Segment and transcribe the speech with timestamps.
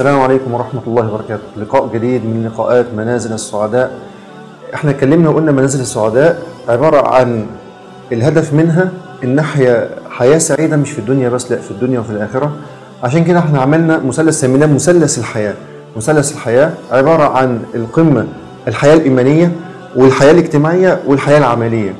[0.00, 1.42] السلام عليكم ورحمة الله وبركاته.
[1.56, 3.90] لقاء جديد من لقاءات منازل السعداء.
[4.74, 7.46] إحنا اتكلمنا وقلنا منازل السعداء عبارة عن
[8.12, 8.88] الهدف منها
[9.24, 12.52] إن نحيا حياة سعيدة مش في الدنيا بس لأ في الدنيا وفي الآخرة.
[13.02, 15.54] عشان كده إحنا عملنا مثلث سميناه مثلث الحياة.
[15.96, 18.26] مثلث الحياة عبارة عن القمة
[18.68, 19.52] الحياة الإيمانية
[19.96, 21.94] والحياة الاجتماعية والحياة العملية.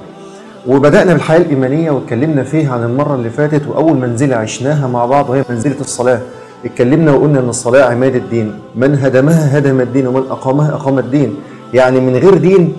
[0.66, 5.44] وبدأنا بالحياة الإيمانية واتكلمنا فيها عن المرة اللي فاتت وأول منزلة عشناها مع بعض وهي
[5.50, 6.20] منزلة الصلاة.
[6.64, 8.52] اتكلمنا وقلنا إن الصلاة عماد الدين.
[8.76, 11.34] من هدمها هدم الدين ومن أقامها أقام الدين.
[11.74, 12.72] يعني من غير دين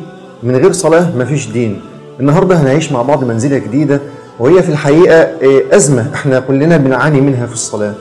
[0.44, 1.82] من غير صلاة مفيش دين.
[2.20, 4.00] النهارده هنعيش مع بعض منزلة جديدة
[4.40, 5.28] وهي في الحقيقة
[5.72, 6.06] أزمة.
[6.14, 7.94] إحنا كلنا بنعاني منها في الصلاة.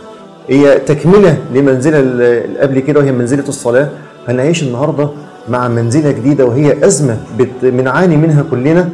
[0.48, 3.88] هي تكملة لمنزلة اللي قبل كده وهي منزلة الصلاة.
[4.28, 5.08] هنعيش النهارده
[5.48, 7.16] مع منزلة جديدة وهي أزمة
[7.62, 8.88] بنعاني منها كلنا.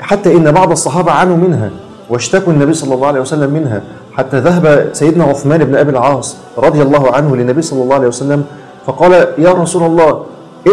[0.00, 1.70] حتى إن بعض الصحابة عانوا منها
[2.10, 3.82] واشتكوا النبي صلى الله عليه وسلم منها.
[4.18, 8.44] حتى ذهب سيدنا عثمان بن أبي العاص رضي الله عنه للنبي صلى الله عليه وسلم
[8.86, 10.22] فقال يا رسول الله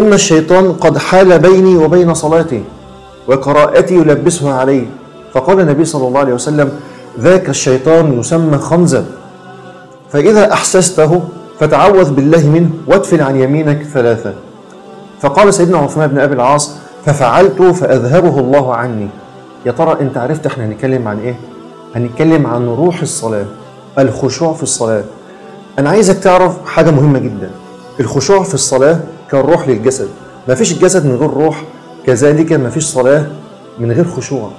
[0.00, 2.64] إن الشيطان قد حال بيني وبين صلاتي
[3.28, 4.86] وقراءتي يلبسها علي.
[5.32, 6.72] فقال النبي صلى الله عليه وسلم
[7.20, 9.04] ذاك الشيطان يسمى خنزب
[10.10, 11.22] فإذا أحسسته
[11.60, 14.32] فتعوذ بالله منه وادفن عن يمينك ثلاثة.
[15.20, 19.08] فقال سيدنا عثمان بن أبي العاص ففعلت فأذهبه الله عني.
[19.66, 21.36] يا ترى أنت عرفت إحنا هنتكلم عن إيه؟
[21.94, 23.44] هنتكلم عن روح الصلاة
[23.98, 25.04] الخشوع في الصلاة.
[25.78, 27.50] أنا عايزك تعرف حاجة مهمة جدا.
[28.00, 30.08] الخشوع في الصلاة كالروح للجسد.
[30.48, 31.62] ما فيش الجسد من غير روح
[32.06, 33.26] كذلك ما فيش صلاة
[33.78, 34.50] من غير خشوع.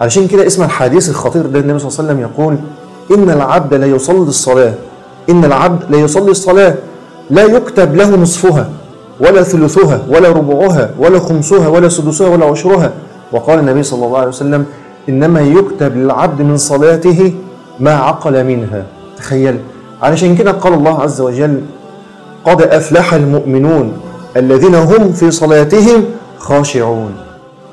[0.00, 2.56] علشان كده اسم الحديث الخطير ده النبي صلى الله عليه وسلم يقول
[3.18, 4.74] إن العبد لا يصلي الصلاة
[5.30, 6.74] إن العبد لا يصلي الصلاة.
[7.30, 8.70] لا يكتب له نصفها
[9.20, 12.92] ولا ثلثها ولا ربعها ولا خمسها ولا سدسها ولا عشرها.
[13.32, 14.66] وقال النبي صلى الله عليه وسلم
[15.08, 17.32] إنما يكتب للعبد من صلاته
[17.80, 18.86] ما عقل منها.
[19.16, 19.58] تخيل.
[20.02, 21.60] علشان كده قال الله عز وجل
[22.44, 23.92] قد أفلح المؤمنون
[24.36, 26.04] الذين هم في صلاتهم
[26.38, 27.12] خاشعون.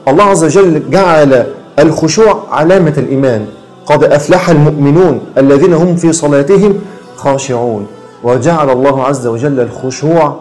[0.07, 1.45] الله عز وجل جعل
[1.79, 3.45] الخشوع علامة الإيمان.
[3.85, 6.79] قد أفلح المؤمنون الذين هم في صلاتهم
[7.15, 7.87] خاشعون.
[8.23, 10.35] وجعل الله عز وجل الخشوع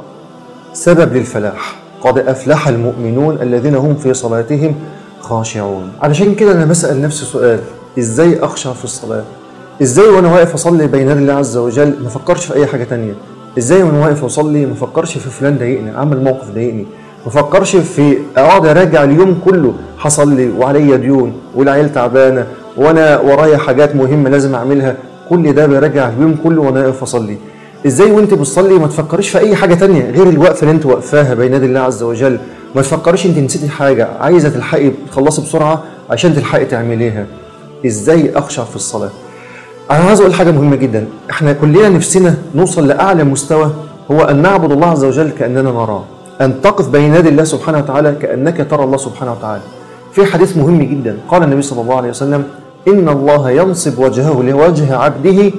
[0.72, 1.76] سبب للفلاح.
[2.00, 4.74] قد أفلح المؤمنون الذين هم في صلاتهم خاشعون
[6.02, 7.60] علشان كده أنا بسأل نفسي سؤال
[7.98, 9.22] إزاي أخشع في الصلاة؟
[9.82, 13.14] إزاي وأنا واقف أصلي بين يدي الله عز وجل ما افكرش في أي حاجة تانية؟
[13.58, 16.86] إزاي وأنا واقف أصلي ما افكرش في فلان ضايقني عمل موقف ضايقني؟
[17.22, 22.46] ما افكرش في أقعد أراجع اليوم كله حصل لي وعليا ديون والعيال تعبانة
[22.76, 24.96] وأنا ورايا حاجات مهمة لازم أعملها
[25.30, 27.36] كل ده براجع اليوم كله وأنا واقف أصلي.
[27.86, 31.54] إزاي وأنت بتصلي ما تفكريش في أي حاجة تانية غير الوقفة اللي أنت واقفاها بين
[31.54, 32.38] يدي الله عز وجل؟
[32.74, 37.26] ما تفكريش انت نسيتي حاجة عايزة تلحقي تخلصي بسرعة عشان تلحقي تعمليها.
[37.86, 39.10] إزاي اخشع في الصلاة؟
[39.90, 41.06] أنا عايز أقول حاجة مهمة جدا.
[41.30, 43.70] إحنا كلنا نفسنا نوصل لأعلى مستوى
[44.10, 46.04] هو أن نعبد الله عز وجل كأننا نراه.
[46.40, 49.62] أن تقف بين يدي الله سبحانه وتعالى كأنك ترى الله سبحانه وتعالى.
[50.12, 51.18] في حديث مهم جدا.
[51.28, 52.44] قال النبي صلى الله عليه وسلم
[52.88, 55.52] إن الله ينصب وجهه لوجه عبده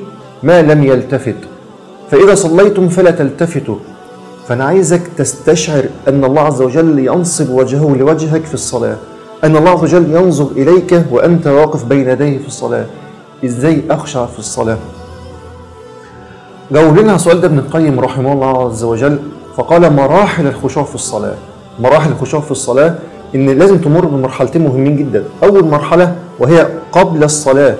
[0.43, 1.35] ما لم يلتفت.
[2.11, 3.75] فإذا صليتم فلا تلتفتوا.
[4.47, 8.95] فأنا عايزك تستشعر أن الله عز وجل ينصب وجهه لوجهك في الصلاة.
[9.43, 12.85] أن الله عز وجل ينظر إليك وأنت واقف بين يديه في الصلاة.
[13.45, 14.77] إزاي أخشع في الصلاة؟
[16.71, 19.19] جاوب لنا السؤال ده ابن القيم رحمه الله عز وجل
[19.57, 21.35] فقال مراحل الخشوع في الصلاة.
[21.79, 22.95] مراحل الخشوع في الصلاة
[23.35, 25.23] إن لازم تمر بمرحلتين مهمين جدا.
[25.43, 27.75] أول مرحلة وهي قبل الصلاة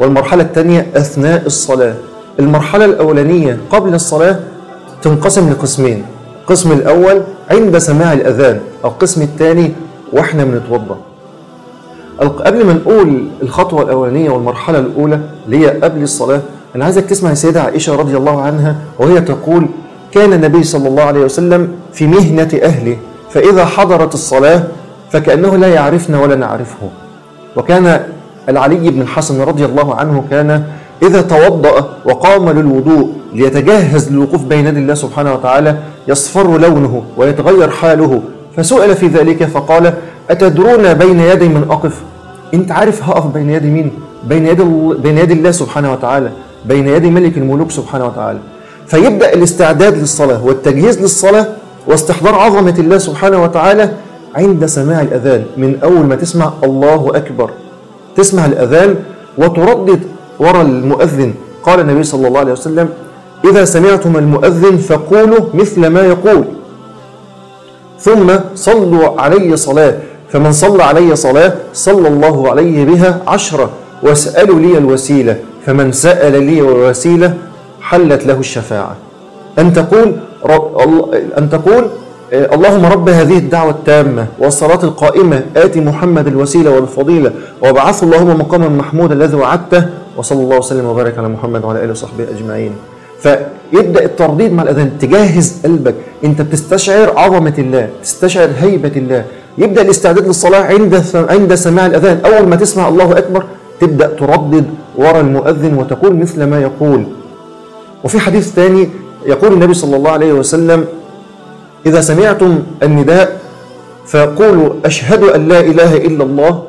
[0.00, 1.94] والمرحلة الثانية أثناء الصلاة.
[2.38, 4.40] المرحلة الأولانية قبل الصلاة
[5.02, 6.04] تنقسم لقسمين.
[6.42, 9.72] القسم الأول عند سماع الأذان القسم الثاني
[10.12, 10.98] وإحنا بنتوضأ.
[12.20, 16.40] قبل ما نقول الخطوة الأولانية والمرحلة الأولى اللي هي قبل الصلاة
[16.76, 19.68] أنا عايزك تسمع السيدة عائشة رضي الله عنها وهي تقول
[20.12, 22.96] كان النبي صلى الله عليه وسلم في مهنة أهله
[23.30, 24.62] فإذا حضرت الصلاة
[25.10, 26.88] فكأنه لا يعرفنا ولا نعرفه.
[27.56, 28.00] وكان
[28.48, 30.64] العلي بن الحسن رضي الله عنه كان
[31.02, 35.76] إذا توضأ وقام للوضوء ليتجهز للوقوف بين يدي الله سبحانه وتعالى
[36.08, 38.22] يصفر لونه ويتغير حاله.
[38.56, 39.94] فسئل في ذلك فقال
[40.30, 42.02] أتدرون بين يدي من أقف؟
[42.54, 43.92] أنت عارف هقف بين يدي مين؟
[44.28, 44.64] بين يدي,
[44.98, 46.30] بين يدي الله سبحانه وتعالى
[46.64, 48.38] بين يدي ملك الملوك سبحانه وتعالى.
[48.86, 51.46] فيبدأ الاستعداد للصلاة والتجهيز للصلاة
[51.86, 53.90] واستحضار عظمة الله سبحانه وتعالى
[54.36, 57.50] عند سماع الأذان من أول ما تسمع الله أكبر.
[58.16, 58.94] تسمع الأذان
[59.38, 60.00] وتردد
[60.38, 61.34] وراء المؤذن.
[61.62, 62.88] قال النبي صلى الله عليه وسلم
[63.44, 66.44] إذا سمعتم المؤذن فقولوا مثل ما يقول.
[68.00, 69.94] ثم صلوا علي صلاة.
[70.28, 73.70] فمن صلى علي صلاة صلى الله عليه بها عشرة.
[74.02, 75.36] واسألوا لي الوسيلة.
[75.66, 77.34] فمن سأل لي الوسيلة
[77.80, 78.96] حلت له الشفاعة.
[79.58, 80.16] أن تقول
[81.38, 81.84] أن تقول
[82.32, 88.68] آه، اللهم رب هذه الدعوة التامة والصلاة القائمة آتي محمد الوسيلة والفضيلة وابعث اللهم مقاما
[88.68, 89.86] محمودا الذي وعدته
[90.16, 92.72] وصلى الله وسلم وبارك على محمد وعلى آله وصحبه أجمعين.
[93.22, 94.98] فيبدأ الترديد مع الأذان.
[94.98, 95.94] تجهز قلبك.
[96.24, 99.24] أنت بتستشعر عظمة الله تستشعر هيبة الله.
[99.58, 102.20] يبدأ الاستعداد للصلاة عند عند سماع الأذان.
[102.24, 103.42] أول ما تسمع الله أكبر
[103.80, 104.66] تبدأ تردد
[104.96, 107.02] ورا المؤذن وتقول مثل ما يقول.
[108.04, 108.88] وفي حديث ثاني
[109.26, 110.84] يقول النبي صلى الله عليه وسلم
[111.86, 113.40] إذا سمعتم النداء
[114.06, 116.62] فقولوا أشهد أن لا إله إلا الله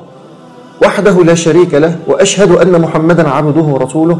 [0.88, 4.18] وحده لا شريك له وأشهد أن محمدا عبده ورسوله.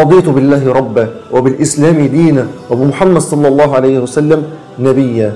[0.00, 1.04] رضيت بالله ربا
[1.34, 4.40] وبالإسلام دينا وبمحمد صلى الله عليه وسلم
[4.78, 5.32] نبيا.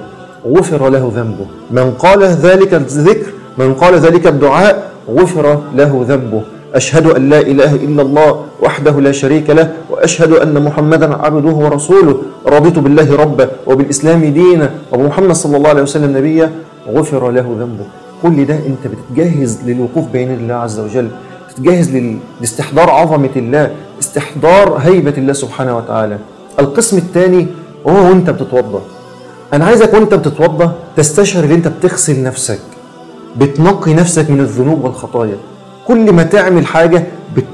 [0.54, 1.46] غفر له ذنبه.
[1.70, 3.26] من قال ذلك الذكر
[3.58, 4.74] من قال ذلك الدعاء
[5.18, 5.46] غفر
[5.80, 6.42] له ذنبه.
[6.74, 8.30] أشهد أن لا إله إلا الله
[8.62, 12.16] وحده لا شريك له وأشهد أن محمدا عبده ورسوله.
[12.46, 16.50] رضيت بالله ربا وبالإسلام دينا وبمحمد صلى الله عليه وسلم نبيا.
[16.96, 18.01] غفر له ذنبه.
[18.22, 21.08] كل ده أنت بتتجهز للوقوف بين الله عز وجل
[21.56, 21.96] تتجهز
[22.40, 23.70] لاستحضار عظمة الله
[24.00, 26.18] استحضار هيبة الله سبحانه وتعالى.
[26.60, 27.46] القسم الثاني
[27.88, 28.82] هو وانت بتتوضا
[29.52, 32.60] أنا عايزك وانت بتتوضا تستشعر إن أنت بتغسل نفسك
[33.36, 35.36] بتنقي نفسك من الذنوب والخطايا.
[35.86, 37.06] كل ما تعمل حاجة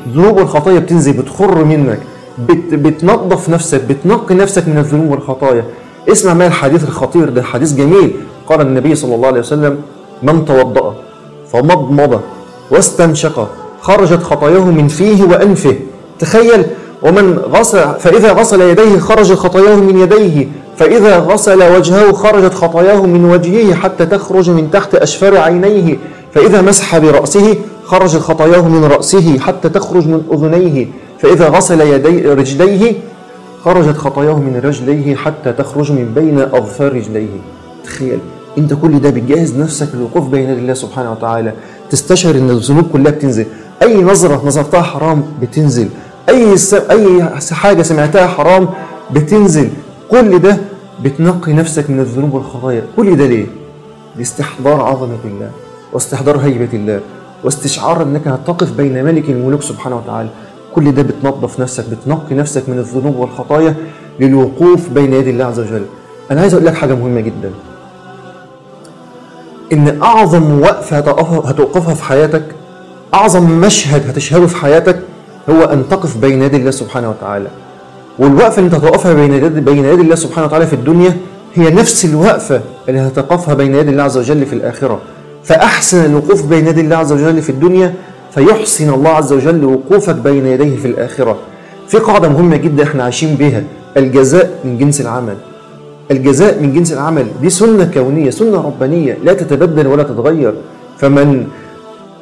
[0.06, 2.00] الذنوب والخطايا بتنزل بتخر منك
[2.38, 5.64] بت بتنظف نفسك بتنقي نفسك من الذنوب والخطايا.
[6.12, 8.16] اسمع معايا الحديث الخطير ده حديث جميل.
[8.46, 9.78] قال النبي صلى الله عليه وسلم
[10.22, 10.94] من توضأ
[11.52, 12.20] فمضمض
[12.70, 13.48] واستنشق
[13.80, 15.76] خرجت خطاياه من فيه وأنفه.
[16.18, 16.66] تخيل
[17.02, 23.24] ومن غسل فإذا غسل يديه خرجت خطاياه من يديه فإذا غسل وجهه خرجت خطاياه من
[23.24, 25.96] وجهه حتى تخرج من تحت أشفار عينيه.
[26.34, 30.86] فإذا مسح برأسه خرجت خطاياه من رأسه حتى تخرج من أذنيه.
[31.18, 32.94] فإذا غسل يدي رجليه
[33.64, 37.40] خرجت خطاياه من رجليه حتى تخرج من بين أظفار رجليه.
[37.84, 38.18] تخيل.
[38.58, 41.52] انت كل ده بتجهز نفسك للوقوف بين الله سبحانه وتعالى.
[41.90, 43.46] تستشعر إن الذنوب كلها بتنزل.
[43.82, 45.88] أي نظرة نظرتها حرام بتنزل.
[46.28, 46.54] أي
[46.90, 48.68] أي حاجة سمعتها حرام
[49.10, 49.70] بتنزل.
[50.10, 50.56] كل ده
[51.04, 52.82] بتنقي نفسك من الذنوب والخطايا.
[52.96, 53.46] كل ده ليه؟
[54.16, 55.50] لاستحضار عظمة الله
[55.92, 57.00] واستحضار هيبة الله
[57.44, 60.28] واستشعار إنك هتقف بين ملك الملوك سبحانه وتعالى.
[60.74, 63.74] كل ده بتنظف نفسك بتنقي نفسك من الذنوب والخطايا
[64.20, 65.82] للوقوف بين يدي الله عز وجل.
[66.30, 67.50] أنا عايز أقول لك حاجة مهمة جدا.
[69.72, 70.98] إن أعظم وقفة
[71.48, 72.42] هتوقفها في حياتك
[73.14, 74.98] أعظم مشهد هتشهده في حياتك
[75.50, 77.48] هو أن تقف بين يدي الله سبحانه وتعالى.
[78.18, 81.16] والوقفة اللي أنت هتقفها بين يدي بين يدي الله سبحانه وتعالى في الدنيا
[81.54, 85.00] هي نفس الوقفة اللي هتقفها بين يدي الله عز وجل في الآخرة.
[85.44, 87.94] فأحسن الوقوف بين يدي الله عز وجل في الدنيا
[88.34, 91.36] فيحسن الله عز وجل وقوفك بين يديه في الآخرة.
[91.88, 93.62] في قاعدة مهمة جدا إحنا عايشين بها
[93.96, 95.36] الجزاء من جنس العمل.
[96.10, 100.54] الجزاء من جنس العمل دي سنة كونية سنة ربانية لا تتبدل ولا تتغير.
[100.98, 101.46] فمن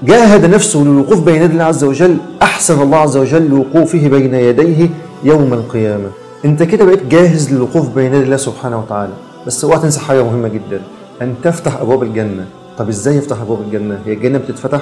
[0.02, 4.90] جاهد نفسه للوقوف بين يدي الله عز وجل أحسن الله عز وجل وقوفه بين يديه
[5.24, 6.08] يوم القيامة.
[6.44, 9.12] أنت كده بقيت جاهز للوقوف بين يدي الله سبحانه وتعالى.
[9.46, 10.80] بس اوعى تنسى حاجة مهمة جدا.
[11.22, 12.44] أن تفتح أبواب الجنة.
[12.78, 14.80] طب إزاي يفتح أبواب الجنة؟ هي الجنة بتتفتح؟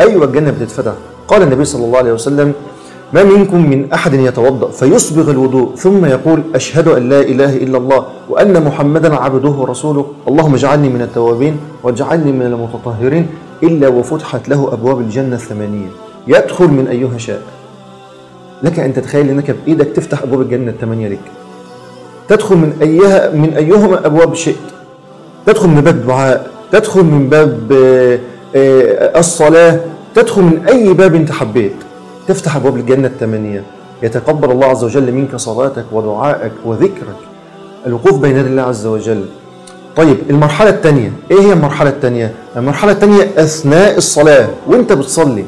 [0.00, 0.92] أيوة الجنة بتتفتح.
[1.28, 2.52] قال النبي صلى الله عليه وسلم
[3.12, 8.06] ما منكم من أحد يتوضأ فيسبغ الوضوء ثم يقول أشهد أن لا إله إلا الله
[8.28, 10.06] وأن محمدا عبده ورسوله.
[10.28, 13.26] اللهم اجعلني من التوابين واجعلني من المتطهرين
[13.62, 15.86] إلا وفتحت له أبواب الجنة الثمانية.
[16.28, 17.42] يدخل من أيها شاء.
[18.62, 21.20] لك أن تتخيل أنك بإيدك تفتح أبواب الجنة الثمانية لك.
[22.28, 24.56] تدخل من أيها من أيهما أبواب شئت.
[25.46, 28.18] تدخل من باب الدعاء تدخل من باب آه،
[28.56, 29.80] آه، الصلاة
[30.14, 31.83] تدخل من أي باب أنت حبيت.
[32.28, 33.62] تفتح أبواب الجنة الثمانية
[34.02, 37.16] يتقبل الله عز وجل منك صلاتك ودعائك وذكرك.
[37.86, 39.24] الوقوف بين يدي الله عز وجل.
[39.96, 44.48] طيب المرحلة الثانية إيه هي المرحلة الثانية؟ المرحلة الثانية أثناء الصلاة.
[44.66, 45.44] وانت بتصلي؟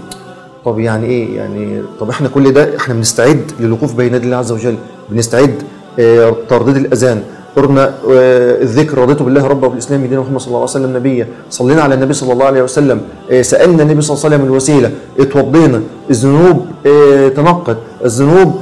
[0.64, 4.52] طب يعني إيه؟ يعني طب إحنا كل ده إحنا بنستعد للوقوف بين يدي الله عز
[4.52, 4.76] وجل.
[5.10, 5.62] بنستعد
[5.98, 7.22] آه ترديد الأذان.
[7.56, 11.28] قرنا آه الذكر رضيت بالله ربا وبالاسلام دين محمد صلى الله عليه وسلم نبيا.
[11.50, 13.00] صلينا على النبي صلى الله عليه وسلم.
[13.30, 14.90] آه سألنا النبي صلى الله عليه وسلم الوسيلة.
[15.18, 15.82] اتوضينا.
[16.10, 17.76] الذنوب آه تنقت.
[18.04, 18.52] الذنوب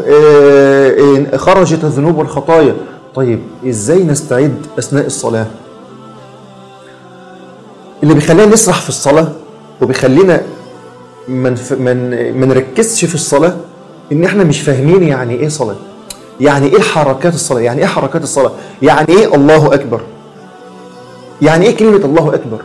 [1.36, 2.74] خرجت الذنوب والخطايا.
[3.14, 5.46] طيب إزاي نستعد أثناء الصلاة؟
[8.02, 9.28] اللي بيخلينا نسرح في الصلاة
[9.82, 10.42] وبيخلينا
[11.28, 12.10] من من
[12.40, 13.56] ما نركزش في الصلاة
[14.12, 15.76] إن إحنا مش فاهمين يعني إيه صلاة.
[16.40, 18.50] يعني إيه حركات الصلاة؟ يعني إيه حركات الصلاة؟
[18.82, 20.00] يعني إيه الله أكبر؟
[21.42, 22.58] يعني إيه كلمة الله أكبر؟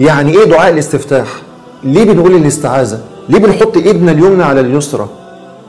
[0.00, 1.28] يعني إيه دعاء الاستفتاح؟
[1.84, 5.08] ليه بنقول الاستعاذة؟ ليه بنحط إيدنا اليمنى على اليسرى؟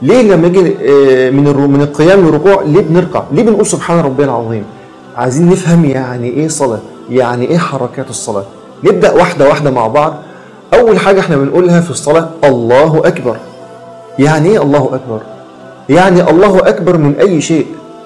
[0.01, 4.63] ليه لما يجي آه، من من القيام للركوع ليه بنركع؟ ليه بنقول سبحان ربي العظيم؟
[5.17, 6.79] عايزين نفهم يعني إيه صلاة؟
[7.09, 8.43] يعني إيه حركات الصلاة؟
[8.83, 10.13] نبدأ واحدة واحدة مع بعض.
[10.73, 13.37] أول حاجة إحنا بنقولها في الصلاة الله أكبر.
[14.19, 15.19] يعني إيه الله أكبر؟
[15.89, 17.65] يعني الله اكبر من اي شيء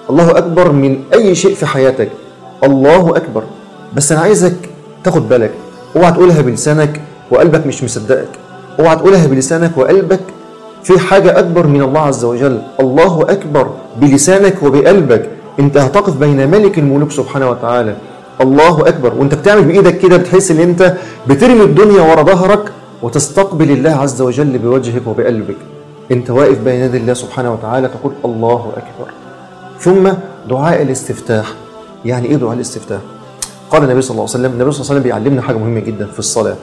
[0.10, 2.10] الله اكبر من اي شيء في حياتك
[2.64, 3.44] الله اكبر
[3.96, 4.56] بس أنا عايزك
[5.04, 5.52] تاخد بالك
[5.96, 8.30] اوعى تقولها بلسانك وقلبك مش مصدقك
[8.80, 10.20] اوعى تقولها بلسانك وقلبك
[10.84, 13.70] في حاجة أكبر من الله عز وجل الله أكبر
[14.02, 15.30] بلسانك وبقلبك
[15.60, 17.96] أنت هتقف بين ملك الملوك سبحانه وتعالى
[18.42, 20.94] الله أكبر وأنت بتعمل بإيدك كده بتحس أن أنت
[21.28, 25.56] بترمي الدنيا ورا ظهرك وتستقبل الله عز وجل بوجهك وبقلبك
[26.12, 29.12] أنت واقف بين يدي الله سبحانه وتعالى تقول الله أكبر.
[29.80, 30.10] ثم
[30.50, 31.54] دعاء الاستفتاح.
[32.06, 33.00] يعني إيه دعاء الاستفتاح؟
[33.72, 36.06] قال النبي صلى الله عليه وسلم النبي صلى الله عليه وسلم بيعلمنا حاجة مهمة جدا
[36.06, 36.56] في الصلاة.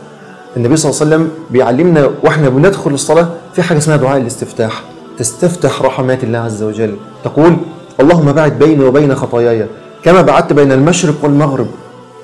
[0.57, 4.83] النبي صلى الله عليه وسلم بيعلمنا وإحنا بندخل الصلاة في حاجة اسمها دعاء الاستفتاح.
[5.19, 6.97] تستفتح رحمات الله عز وجل.
[7.25, 7.57] تقول
[8.01, 9.67] اللهم باعد بيني وبين خطاياي.
[10.05, 11.67] كما بعدت بين المشرق والمغرب.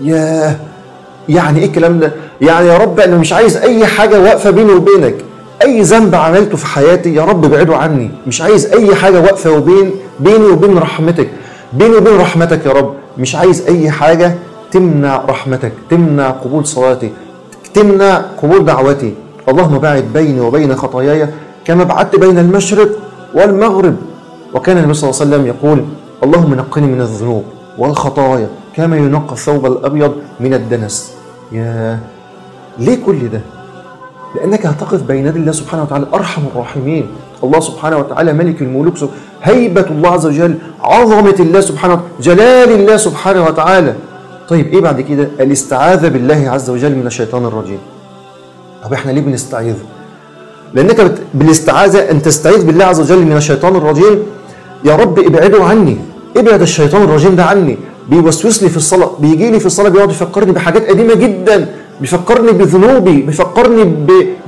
[0.00, 0.56] ياه!
[1.28, 5.14] يعني إيه الكلام ده؟ يعني يا رب أنا مش عايز أي حاجة واقفة بيني وبينك.
[5.62, 8.10] أي ذنب عملته في حياتي يا رب ابعده عني.
[8.26, 9.90] مش عايز أي حاجة واقفة وبين
[10.20, 11.28] بيني وبين رحمتك.
[11.72, 12.94] بيني وبين رحمتك يا رب.
[13.18, 14.34] مش عايز أي حاجة
[14.72, 17.12] تمنع رحمتك تمنع قبول صلاتي
[17.74, 19.14] تمنع قبول دعوتي
[19.48, 21.28] اللهم باعد بيني وبين خطاياي
[21.64, 22.88] كما بعدت بين المشرق
[23.34, 23.96] والمغرب.
[24.54, 25.84] وكان النبي صلى الله عليه وسلم يقول
[26.24, 27.44] اللهم نقني من الذنوب
[27.78, 31.12] والخطايا كما ينقى الثوب الأبيض من الدنس.
[31.52, 31.98] يا
[32.78, 33.40] ليه كل ده؟
[34.34, 37.06] لأنك هتقف بين يدي الله سبحانه وتعالى أرحم الراحمين.
[37.44, 38.94] الله سبحانه وتعالى ملك الملوك
[39.42, 43.94] هيبة الله عز وجل عظمة الله سبحانه وتعالى جلال الله سبحانه وتعالى.
[44.48, 47.78] طيب إيه بعد كده؟ الاستعاذة بالله عز وجل من الشيطان الرجيم.
[48.84, 49.74] طب إحنا ليه بنستعيذ؟
[50.74, 51.18] لأنك بت...
[51.34, 54.22] بالاستعاذة أن تستعيذ بالله عز وجل من الشيطان الرجيم.
[54.84, 55.98] يا رب ابعده عني.
[56.36, 57.78] ابعد الشيطان الرجيم ده عني.
[58.08, 61.68] بيوسوس لي في الصلاة بيجي لي في الصلاة بيقعد يفكرني بحاجات قديمة جدا.
[62.00, 63.84] بيفكرني بذنوبي بيفكرني.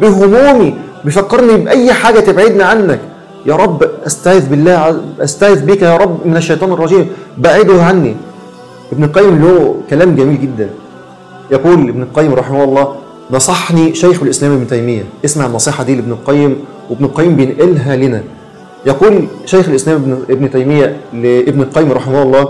[0.00, 3.00] بهمومي بيفكرني بأي حاجة تبعدني عنك.
[3.46, 7.06] يا رب استعيذ بالله استعيذ بك يا رب من الشيطان الرجيم.
[7.38, 8.16] بعده عني.
[8.92, 10.70] ابن القيم له كلام جميل جدا.
[11.50, 12.94] يقول ابن القيم رحمه الله
[13.30, 15.04] نصحني شيخ الإسلام ابن تيمية.
[15.24, 16.56] اسمع النصيحة دي لابن القيم
[16.90, 18.22] وابن القيم بينقلها لنا.
[18.86, 22.48] يقول شيخ الإسلام ابن ابن تيمية لابن القيم رحمه الله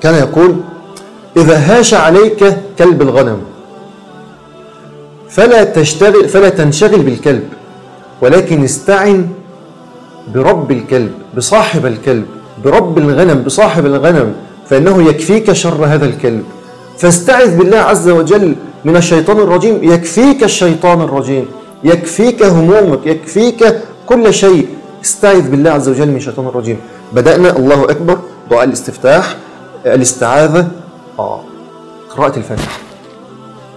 [0.00, 0.56] كان يقول
[1.36, 3.38] إذا هاش عليك كلب الغنم
[5.36, 7.48] فلا تشتغل فلا تنشغل بالكلب
[8.22, 9.28] ولكن استعن
[10.34, 12.26] برب الكلب بصاحب الكلب
[12.64, 14.34] برب الغنم بصاحب الغنم
[14.68, 16.44] فإنه يكفيك شر هذا الكلب.
[16.98, 21.46] فاستعذ بالله عز وجل من الشيطان الرجيم يكفيك الشيطان الرجيم
[21.84, 24.68] يكفيك همومك يكفيك كل شيء.
[25.04, 26.78] استعذ بالله عز وجل من الشيطان الرجيم.
[27.12, 28.18] بدأنا الله أكبر
[28.50, 29.36] دعاء الاستفتاح
[29.86, 30.68] الاستعاذة.
[31.18, 31.40] آه
[32.16, 32.78] قراءة الفاتحة.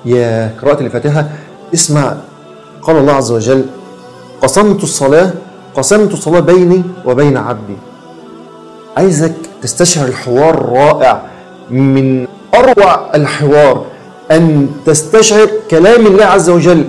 [0.06, 1.30] يا قراءة الفاتحة.
[1.74, 2.14] اسمع
[2.82, 3.66] قال الله عز وجل
[4.42, 5.32] قسمت الصلاة
[5.76, 7.78] قسمت الصلاة بيني وبين عبدي.
[8.98, 11.22] عايزك تستشعر الحوار رائع
[11.72, 13.86] من أروع الحوار
[14.32, 16.86] أن تستشعر كلام الله عز وجل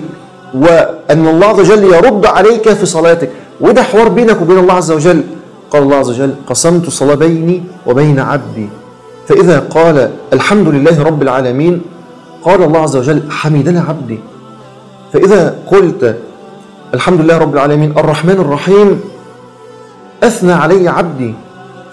[0.53, 3.29] وأن الله عز وجل يرد عليك في صلاتك.
[3.61, 5.23] وده حوار بينك وبين الله عز وجل.
[5.71, 8.69] قال الله عز وجل قسمت الصلاة بيني وبين عبدي.
[9.27, 11.81] فإذا قال الحمد لله رب العالمين
[12.43, 14.19] قال الله عز وجل حمدنا عبدي.
[15.13, 16.17] فإذا قلت
[16.93, 19.01] الحمد لله رب العالمين الرحمن الرحيم
[20.23, 21.33] أثنى علي عبدي.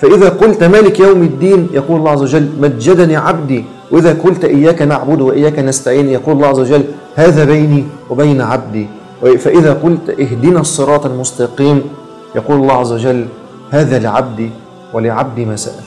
[0.01, 3.65] فإذا قلت مالك يوم الدين يقول الله عز وجل مجدني عبدي.
[3.91, 8.87] وإذا قلت إياك نعبد وإياك نستعين يقول الله عز وجل هذا بيني وبين عبدي.
[9.39, 11.83] فإذا قلت اهدنا الصراط المستقيم
[12.35, 13.27] يقول الله عز وجل
[13.71, 14.51] هذا لعبدي
[14.93, 15.85] ولعبدي ما سأل.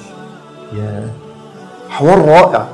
[0.77, 1.09] يا
[1.89, 2.67] حوار رائع.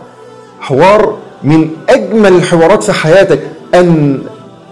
[0.60, 3.40] حوار من أجمل الحوارات في حياتك.
[3.74, 4.20] أن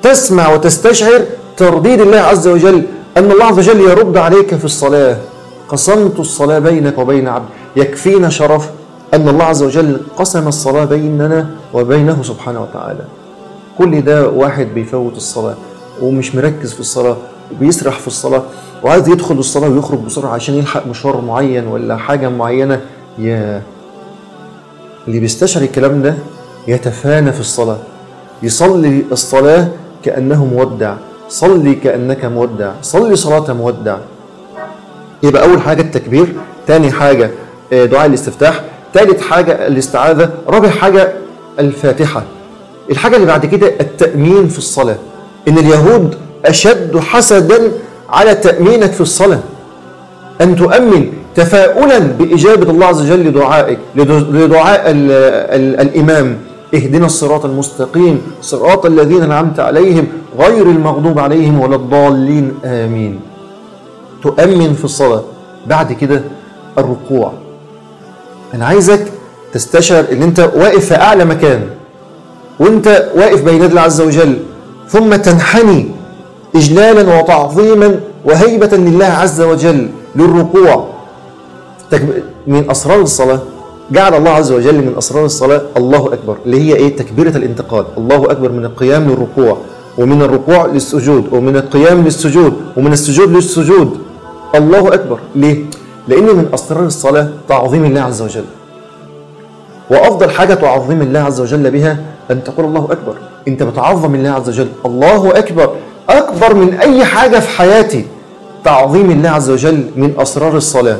[0.03, 1.21] تسمع وتستشعر
[1.57, 2.83] ترديد الله عز وجل
[3.17, 5.17] أن الله عز وجل يرد عليك في الصلاة.
[5.69, 7.45] قسمت الصلاة بينك وبين عبد.
[7.75, 8.69] يكفينا شرف
[9.13, 13.05] أن الله عز وجل قسم الصلاة بيننا وبينه سبحانه وتعالى.
[13.77, 15.55] كل ده واحد بيفوت الصلاة
[16.01, 17.17] ومش مركز في الصلاة
[17.51, 18.43] وبيسرح في الصلاة
[18.83, 22.81] وعايز يدخل الصلاة ويخرج بسرعة عشان يلحق مشوار معين ولا حاجة معينة.
[23.17, 23.61] يا
[25.07, 26.15] اللي بيستشعر الكلام ده
[26.67, 27.77] يتفانى في الصلاة.
[28.43, 29.67] يصلي الصلاة
[30.03, 30.93] كأنه مودع.
[31.29, 32.71] صلي كأنك مودع.
[32.81, 33.97] صلي صلاة مودع.
[35.23, 36.33] يبقى أول حاجة التكبير
[36.67, 37.31] تاني حاجة
[37.71, 38.61] دعاء الاستفتاح
[38.93, 41.13] ثالث حاجة الاستعاذة رابع حاجة
[41.59, 42.23] الفاتحة.
[42.91, 44.95] الحاجة اللي بعد كده التأمين في الصلاة.
[45.47, 47.71] إن اليهود أشد حسدا
[48.09, 49.39] على تأمينك في الصلاة.
[50.41, 56.37] أن تؤمن تفاؤلا بإجابة الله عز وجل لدعائك لدعاء ال ال الإمام.
[56.73, 60.07] اهدنا الصراط المستقيم صراط الذين أنعمت عليهم
[60.39, 63.19] غير المغضوب عليهم ولا الضالين آمين.
[64.23, 65.23] تؤمن في الصلاة.
[65.67, 66.21] بعد كده
[66.77, 67.31] الركوع.
[68.53, 69.11] أنا عايزك
[69.53, 71.69] تستشعر إن أنت واقف في أعلى مكان
[72.59, 74.37] وأنت واقف بين الله عز وجل
[74.89, 75.91] ثم تنحني
[76.55, 80.87] إجلالا وتعظيما وهيبة لله عز وجل للركوع.
[82.47, 83.39] من أسرار الصلاة
[83.93, 87.85] جعل الله عز وجل من أسرار الصلاة الله أكبر اللي هي إيه؟ تكبيرة الانتقال.
[87.97, 89.57] الله أكبر من القيام للركوع
[89.97, 93.97] ومن الركوع للسجود ومن القيام للسجود ومن السجود للسجود.
[94.55, 95.19] الله أكبر.
[95.35, 95.65] ليه؟
[96.07, 98.43] لأنه من أسرار الصلاة تعظيم الله عز وجل.
[99.89, 101.97] وأفضل حاجة تعظيم الله عز وجل بها
[102.31, 103.15] أن تقول الله أكبر.
[103.47, 104.67] أنت بتعظم الله عز وجل.
[104.85, 105.69] الله أكبر.
[106.09, 108.05] أكبر من أي حاجة في حياتي
[108.65, 110.97] تعظيم الله عز وجل من أسرار الصلاة.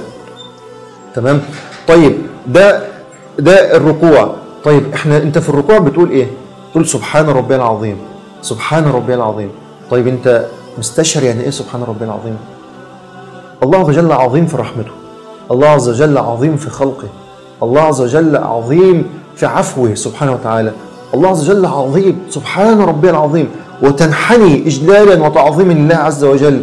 [1.16, 1.42] تمام؟
[1.88, 2.33] طيب.
[2.48, 2.82] ده
[3.40, 4.36] ده الركوع.
[4.64, 6.28] طيب إحنا أنت في الركوع بتقول إيه؟
[6.72, 7.98] تقول سبحان ربي العظيم.
[8.42, 9.50] سبحان ربي العظيم.
[9.92, 10.46] طيب أنت
[10.78, 12.38] مستشعر يعني إيه سبحان ربي العظيم؟
[13.64, 14.92] الله عز وجل عظيم في رحمته.
[15.52, 17.08] الله عز وجل عظيم في خلقه.
[17.64, 20.72] الله عز وجل عظيم في عفوه سبحانه وتعالى.
[21.14, 22.20] الله عز وجل عظيم.
[22.30, 23.50] سبحان ربي العظيم.
[23.82, 26.62] وتنحني إجلالا وتعظيما لله عز وجل.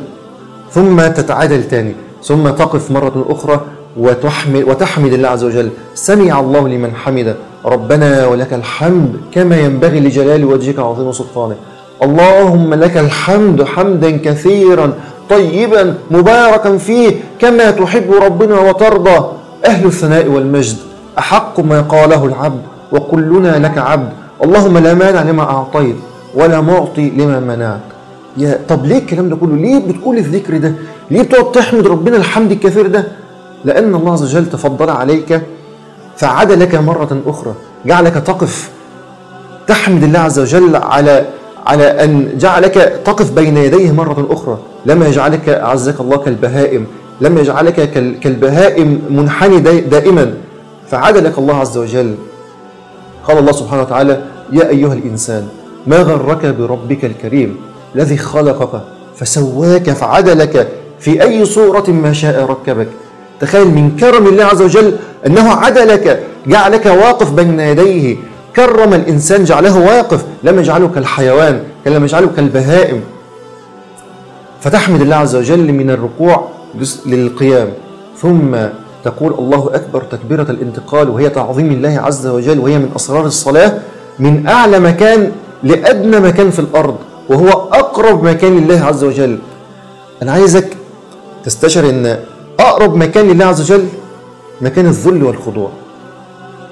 [0.71, 1.95] ثم تتعادل تاني.
[2.25, 3.61] ثم تقف مرة أخرى.
[3.97, 5.71] وتحمد, وتحمد الله عز وجل.
[5.95, 11.57] سمع الله لمن حمد ربنا ولك الحمد كما ينبغي لجلال وجهك وعظيم سلطانك.
[12.03, 14.93] اللهم لك الحمد حمدا كثيرا
[15.31, 19.33] طيبا مباركا فيه كما تحب ربنا وترضى.
[19.67, 20.77] أهل الثناء والمجد
[21.19, 24.13] أحق ما قاله العبد وكلنا لك عبد.
[24.45, 25.97] اللهم لا مانع لما أعطيت
[26.35, 27.81] ولا معطي لما منعت.
[28.37, 30.73] يا طب ليه الكلام ده كله؟ ليه بتقول الذكر ده؟
[31.11, 33.05] ليه بتقعد تحمد ربنا الحمد الكثير ده؟
[33.65, 35.41] لأن الله عز وجل تفضل عليك
[36.17, 37.55] فعاد لك مرة أخرى
[37.87, 38.71] جعلك تقف
[39.67, 41.27] تحمد الله عز وجل على
[41.67, 44.59] على أن جعلك تقف بين يديه مرة أخرى.
[44.87, 46.87] لم يجعلك أعزك الله كالبهائم
[47.21, 50.35] لم يجعلك كالبهائم منحني دائما.
[50.91, 52.15] فعاد لك الله عز وجل.
[53.25, 55.49] قال الله سبحانه وتعالى يا أيها الإنسان
[55.87, 57.57] ما غرك بربك الكريم
[57.95, 58.81] الذي خلقك
[59.17, 60.69] فسواك فعدلك
[61.01, 62.89] في أي صورة ما شاء ركبك؟
[63.41, 68.17] تخيل من كرم الله عز وجل أنه عدلك جعلك واقف بين يديه.
[68.57, 70.25] كرم الإنسان جعله واقف.
[70.43, 73.01] لم يجعله كالحيوان لم يجعله كالبهائم
[74.61, 76.49] فتحمد الله عز وجل من الركوع
[77.07, 77.69] للقيام.
[78.19, 78.57] ثم
[79.05, 83.73] تقول الله أكبر تكبيرة الانتقال وهي تعظيم الله عز وجل وهي من أسرار الصلاة.
[84.19, 86.97] من أعلى مكان لأدنى مكان في الأرض
[87.29, 89.39] وهو أقرب مكان لله عز وجل.
[90.23, 90.77] أنا عايزك
[91.45, 92.19] تستشعر أن
[92.61, 93.85] أقرب مكان لله عز وجل
[94.61, 95.71] مكان الذل والخضوع.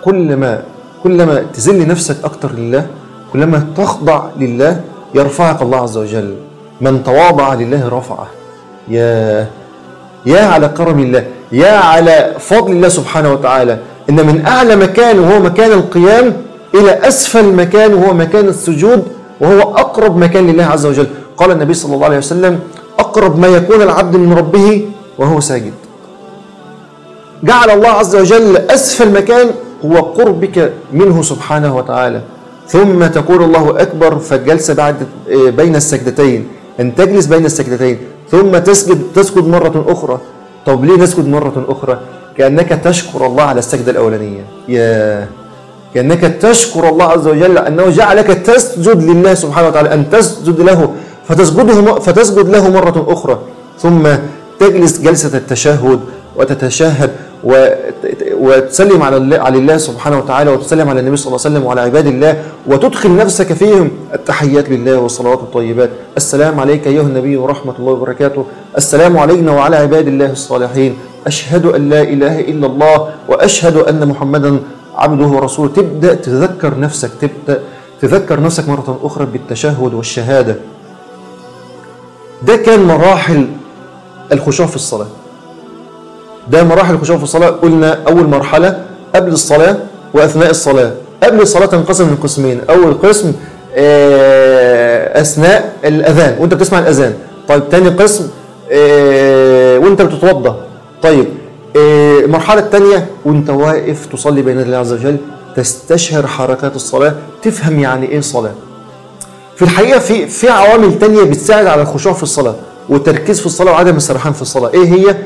[0.05, 0.63] كلما
[1.03, 2.87] كلما تذل نفسك أكتر لله
[3.33, 4.81] كلما تخضع لله
[5.15, 6.35] يرفعك الله عز وجل.
[6.81, 8.27] من تواضع لله رفعه.
[8.89, 9.47] يا
[10.27, 13.79] يا على كرم الله يا على فضل الله سبحانه وتعالى.
[14.11, 16.27] إن من أعلى مكان وهو مكان القيام
[16.75, 19.03] إلى أسفل مكان وهو مكان السجود
[19.41, 21.07] وهو أقرب مكان لله عز وجل.
[21.37, 22.61] قال النبي صلى الله عليه وسلم
[22.99, 25.73] أقرب ما يكون العبد من ربه وهو ساجد.
[27.45, 29.51] جعل الله عز وجل أسفل مكان
[29.85, 32.21] هو قربك منه سبحانه وتعالى.
[32.69, 34.97] ثم تقول الله أكبر فالجلسة بعد
[35.31, 36.49] بين السجدتين.
[36.81, 37.99] أن تجلس بين السجدتين.
[38.31, 40.19] ثم تسجد تسجد مرة أخرى.
[40.67, 42.01] طب ليه نسجد مرة أخرى؟
[42.37, 44.45] كأنك تشكر الله على السجدة الأولانية.
[44.69, 45.29] يا
[45.95, 50.95] كأنك تشكر الله عز وجل أنه جعلك تسجد لله سبحانه وتعالى أن تسجد له
[51.29, 53.39] فتسجده فتسجد له مرة أخرى.
[53.79, 54.07] ثم
[54.61, 56.01] تجلس جلسة التشهد
[56.37, 57.11] وتتشهد
[58.35, 62.43] وتسلم على الله سبحانه وتعالى وتسلم على النبي صلى الله عليه وسلم وعلى عباد الله
[62.67, 63.91] وتدخل نفسك فيهم.
[64.15, 65.91] التحيات لله والصلوات الطيبات.
[66.17, 68.45] السلام عليك أيها النبي ورحمة الله وبركاته.
[68.77, 70.99] السلام علينا وعلى عباد الله الصالحين.
[71.27, 74.59] أشهد أن لا إله إلا الله وأشهد أن محمدا
[74.97, 75.71] عبده ورسوله.
[75.73, 77.63] تبدأ تذكر نفسك تبدأ
[78.03, 80.57] تذكر نفسك مرة أخرى بالتشهد والشهادة.
[82.43, 83.47] ده كان مراحل
[84.33, 85.07] الخشوع في الصلاة.
[86.51, 87.49] ده مراحل الخشوع في الصلاة.
[87.49, 89.77] قلنا أول مرحلة قبل الصلاة
[90.15, 90.93] وأثناء الصلاة.
[91.23, 92.61] قبل الصلاة تنقسم من قسمين.
[92.71, 93.33] أول قسم
[95.21, 96.37] أثناء الأذان.
[96.41, 97.15] وأنت بتسمع الأذان.
[97.49, 98.29] طيب تاني قسم
[99.85, 100.57] وأنت بتتوضأ
[101.03, 101.27] طيب
[101.77, 105.17] المرحلة الثانية وأنت واقف تصلي بين الله عز وجل
[105.57, 108.53] تستشعر حركات الصلاة تفهم يعني إيه صلاة.
[109.57, 112.55] في الحقيقة في في عوامل تانية بتساعد على الخشوع في الصلاة.
[112.89, 114.71] والتركيز في الصلاة وعدم السرحان في الصلاة.
[114.75, 115.17] إيه هي؟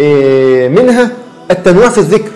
[0.00, 1.10] إيه منها
[1.50, 2.30] التنويع في الذكر.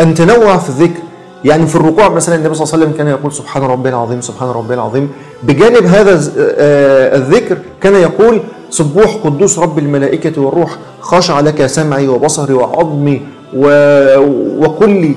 [0.00, 1.00] أن تنوع في الذكر.
[1.44, 4.48] يعني في الركوع مثلا النبي صلى الله عليه وسلم كان يقول سبحان ربي العظيم سبحان
[4.48, 5.10] ربي العظيم.
[5.42, 12.54] بجانب هذا آه، الذكر كان يقول سبوح قدوس رب الملائكة والروح خاشع لك سمعي وبصري
[12.54, 13.22] وعظمي
[13.56, 14.18] و-
[14.66, 15.14] وكلي.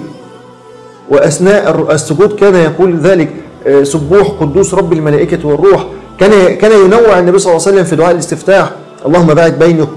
[1.10, 3.30] وأثناء السجود كان يقول ذلك
[3.68, 5.86] آه، سبوح قدوس رب الملائكة والروح
[6.20, 8.70] كان كان ينوع النبي صلى الله عليه وسلم في دعاء الاستفتاح.
[9.06, 9.88] اللهم باعد بيني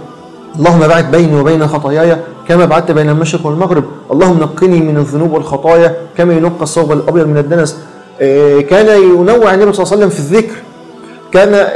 [0.59, 2.16] اللهم باعد بيني وبين خطاياي
[2.48, 3.85] كما بعدت بين المشرق والمغرب.
[4.12, 7.76] اللهم نقني من الذنوب والخطايا كما ينقى الثوب الأبيض من الدنس.
[8.20, 10.55] آه، كان ينوع النبي صلى الله عليه وسلم في الذكر.
[11.33, 11.66] كان آه،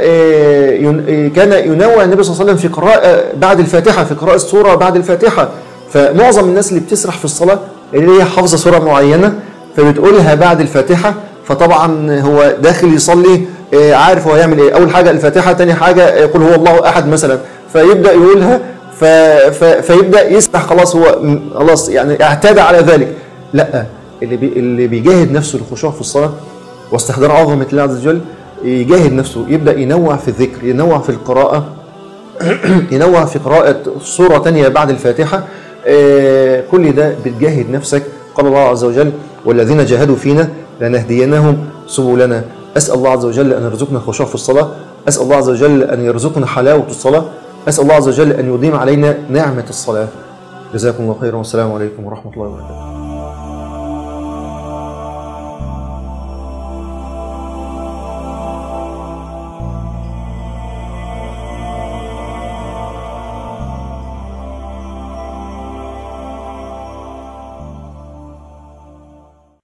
[1.09, 4.75] آه، كان ينوع النبي صلى الله عليه وسلم في قراءة بعد الفاتحة في قراءة سورة
[4.75, 5.49] بعد الفاتحة.
[5.89, 7.59] فمعظم الناس اللي بتسرح في الصلاة
[7.93, 9.33] اللي هي حافظة سورة معينة
[9.77, 11.13] فبتقولها بعد الفاتحة.
[11.45, 14.75] فطبعا هو داخل يصلي عارف هو هيعمل إيه.
[14.75, 17.39] أول حاجة الفاتحة تاني حاجة آه، قل هو الله أحد مثلا.
[17.73, 18.59] فيبدأ يقولها
[18.99, 19.05] ف...
[19.05, 19.63] ف...
[19.63, 21.19] فيبدأ يسرح خلاص هو
[21.55, 23.15] خلاص يعني اعتاد على ذلك.
[23.53, 23.85] لا
[24.23, 24.47] اللي بي...
[24.47, 26.31] اللي بيجاهد نفسه للخشوع في الصلاة
[26.91, 28.21] واستحضار عظمة الله عز وجل
[28.63, 31.65] يجاهد نفسه يبدأ ينوع في الذكر ينوع في القراءة
[32.91, 35.43] ينوع في قراءة سورة تانية بعد الفاتحة.
[35.87, 38.03] آه، كل ده بتجاهد نفسك.
[38.35, 39.11] قال الله عز وجل
[39.45, 40.49] والذين جاهدوا فينا
[40.81, 41.57] لنهدينهم
[41.87, 42.43] سبلنا
[42.77, 44.67] أسأل الله عز وجل أن يرزقنا الخشوع في الصلاة.
[45.07, 47.23] أسأل الله عز وجل أن يرزقنا حلاوة الصلاة.
[47.67, 50.07] أسأل الله عز وجل أن يديم علينا نعمة الصلاة.
[50.73, 53.00] جزاكم الله خيرا والسلام عليكم ورحمة الله وبركاته.